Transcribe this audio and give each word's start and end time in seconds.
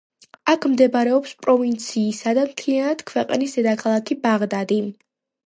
აქ 0.51 0.63
მდებარეობს 0.69 1.33
პროვინციისა 1.47 2.33
და 2.39 2.47
მთლიანად 2.49 3.05
ქვეყნის 3.13 3.55
დედაქალაქი 3.61 4.19
ბაღდადი. 4.27 4.83